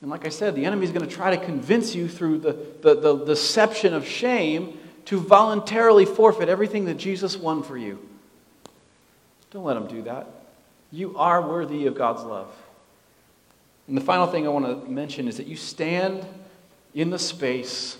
[0.00, 2.52] And like I said, the enemy is going to try to convince you through the,
[2.82, 7.98] the, the, deception of shame to voluntarily forfeit everything that Jesus won for you.
[9.50, 10.26] Don't let him do that.
[10.90, 12.48] You are worthy of God's love.
[13.88, 16.24] And the final thing I want to mention is that you stand
[16.94, 17.96] in the space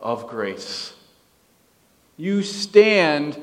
[0.00, 0.92] of grace.
[2.16, 3.38] You stand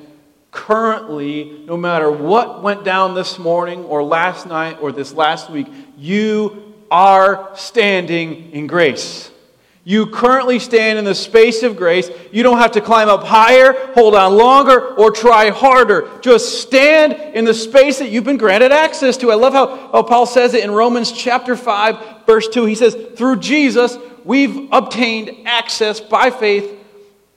[0.51, 5.67] currently, no matter what went down this morning or last night or this last week,
[5.97, 9.30] you are standing in grace.
[9.83, 12.09] You currently stand in the space of grace.
[12.31, 16.07] You don't have to climb up higher, hold on longer, or try harder.
[16.21, 19.31] Just stand in the space that you've been granted access to.
[19.31, 22.65] I love how, how Paul says it in Romans chapter 5, verse 2.
[22.65, 26.77] He says, Through Jesus, we've obtained access by faith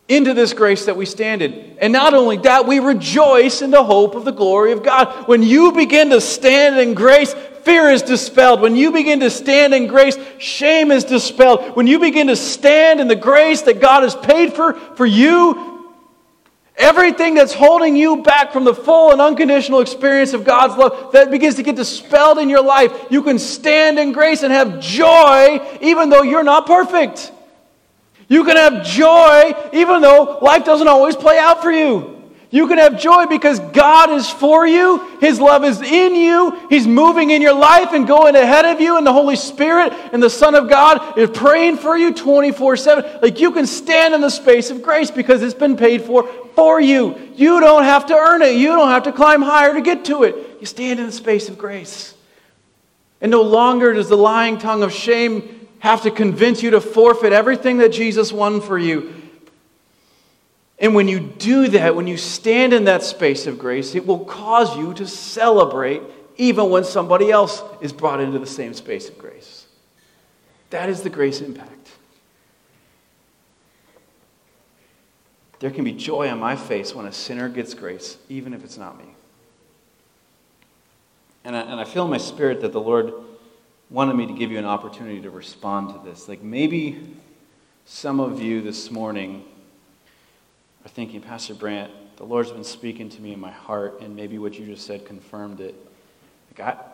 [0.07, 1.79] into this grace that we stand in.
[1.79, 5.29] And not only that, we rejoice in the hope of the glory of God.
[5.29, 7.35] When you begin to stand in grace,
[7.65, 8.61] fear is dispelled.
[8.61, 11.77] When you begin to stand in grace, shame is dispelled.
[11.77, 15.93] When you begin to stand in the grace that God has paid for for you,
[16.77, 21.31] everything that's holding you back from the full and unconditional experience of God's love that
[21.31, 25.61] begins to get dispelled in your life, you can stand in grace and have joy
[25.81, 27.33] even though you're not perfect.
[28.29, 32.14] You can have joy even though life doesn't always play out for you.
[32.55, 35.19] You can have joy because God is for you.
[35.19, 36.57] His love is in you.
[36.71, 38.97] He's moving in your life and going ahead of you.
[38.97, 43.23] And the Holy Spirit and the Son of God is praying for you 24 7.
[43.23, 46.81] Like you can stand in the space of grace because it's been paid for for
[46.81, 47.19] you.
[47.35, 50.23] You don't have to earn it, you don't have to climb higher to get to
[50.23, 50.59] it.
[50.61, 52.15] You stand in the space of grace.
[53.21, 57.33] And no longer does the lying tongue of shame have to convince you to forfeit
[57.33, 59.24] everything that Jesus won for you.
[60.85, 64.23] And when you do that, when you stand in that space of grace, it will
[64.23, 66.03] cause you to celebrate
[66.37, 69.67] even when somebody else is brought into the same space of grace.
[70.69, 71.89] That is the grace impact.
[75.59, 78.77] There can be joy on my face when a sinner gets grace, even if it's
[78.77, 79.07] not me.
[81.45, 83.11] And I, and I feel in my spirit that the Lord
[83.89, 86.29] wanted me to give you an opportunity to respond to this.
[86.29, 87.17] Like maybe
[87.87, 89.47] some of you this morning
[90.85, 94.39] are thinking, Pastor Brant, the Lord's been speaking to me in my heart, and maybe
[94.39, 95.75] what you just said confirmed it.
[96.51, 96.85] Like I,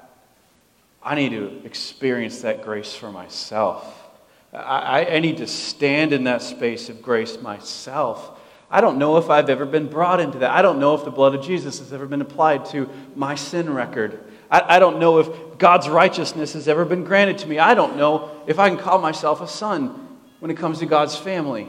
[1.03, 4.09] I need to experience that grace for myself.
[4.53, 8.39] I, I need to stand in that space of grace myself.
[8.71, 10.51] I don't know if I've ever been brought into that.
[10.51, 13.73] I don't know if the blood of Jesus has ever been applied to my sin
[13.73, 14.21] record.
[14.51, 17.59] I, I don't know if God's righteousness has ever been granted to me.
[17.59, 21.17] I don't know if I can call myself a son when it comes to God's
[21.17, 21.69] family.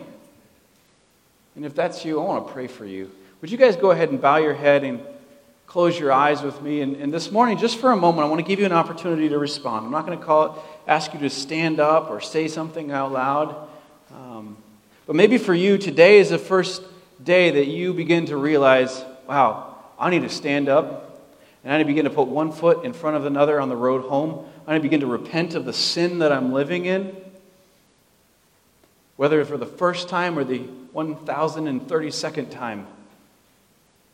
[1.55, 3.11] And if that's you, I want to pray for you.
[3.41, 5.01] Would you guys go ahead and bow your head and
[5.67, 6.81] close your eyes with me?
[6.81, 9.29] And, and this morning, just for a moment, I want to give you an opportunity
[9.29, 9.85] to respond.
[9.85, 13.11] I'm not going to call it, ask you to stand up or say something out
[13.11, 13.67] loud.
[14.13, 14.57] Um,
[15.05, 16.83] but maybe for you, today is the first
[17.23, 21.07] day that you begin to realize, wow, I need to stand up.
[21.63, 23.75] And I need to begin to put one foot in front of another on the
[23.75, 24.45] road home.
[24.65, 27.15] I need to begin to repent of the sin that I'm living in.
[29.15, 30.61] Whether it's for the first time or the
[30.93, 32.87] 1032nd time.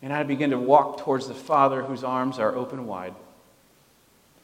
[0.01, 3.15] And I begin to walk towards the Father whose arms are open wide.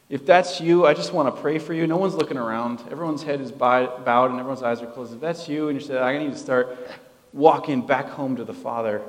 [0.10, 1.88] If that's you, I just want to pray for you.
[1.88, 2.82] No one's looking around.
[2.92, 5.14] Everyone's head is bowed and everyone's eyes are closed.
[5.14, 6.78] If that's you and you say, I need to start
[7.32, 9.02] walking back home to the Father,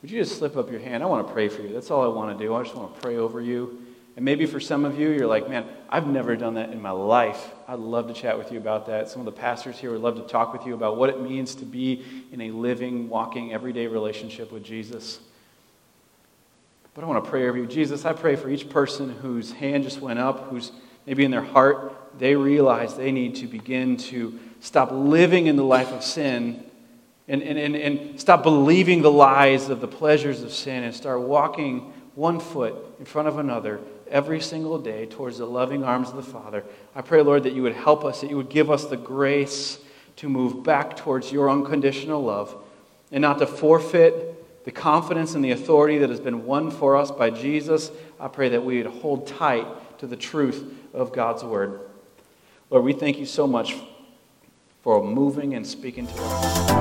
[0.00, 1.02] would you just slip up your hand?
[1.02, 1.72] I want to pray for you.
[1.72, 2.54] That's all I want to do.
[2.54, 3.84] I just want to pray over you
[4.18, 6.90] And maybe for some of you, you're like, man, I've never done that in my
[6.90, 7.52] life.
[7.68, 9.08] I'd love to chat with you about that.
[9.08, 11.54] Some of the pastors here would love to talk with you about what it means
[11.54, 15.20] to be in a living, walking, everyday relationship with Jesus.
[16.94, 17.66] But I want to pray over you.
[17.66, 20.72] Jesus, I pray for each person whose hand just went up, who's
[21.06, 25.62] maybe in their heart, they realize they need to begin to stop living in the
[25.62, 26.68] life of sin
[27.28, 31.20] and, and, and, and stop believing the lies of the pleasures of sin and start
[31.20, 33.78] walking one foot in front of another
[34.10, 36.64] every single day towards the loving arms of the Father.
[36.94, 39.78] I pray, Lord, that you would help us, that you would give us the grace
[40.16, 42.54] to move back towards your unconditional love
[43.12, 47.10] and not to forfeit the confidence and the authority that has been won for us
[47.10, 47.90] by Jesus.
[48.20, 49.66] I pray that we would hold tight
[49.98, 51.80] to the truth of God's word.
[52.70, 53.76] Lord, we thank you so much
[54.82, 56.77] for moving and speaking to us.